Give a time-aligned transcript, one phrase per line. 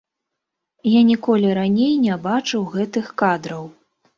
[0.91, 3.63] Я ніколі раней не бачыў гэтых кадраў.